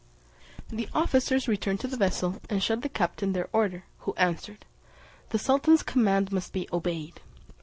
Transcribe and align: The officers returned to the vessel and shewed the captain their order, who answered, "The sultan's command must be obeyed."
The 0.69 0.89
officers 0.95 1.47
returned 1.47 1.79
to 1.81 1.87
the 1.87 1.95
vessel 1.95 2.41
and 2.49 2.63
shewed 2.63 2.81
the 2.81 2.89
captain 2.89 3.33
their 3.33 3.49
order, 3.53 3.83
who 3.99 4.15
answered, 4.15 4.65
"The 5.29 5.37
sultan's 5.37 5.83
command 5.83 6.31
must 6.31 6.53
be 6.53 6.67
obeyed." 6.73 7.21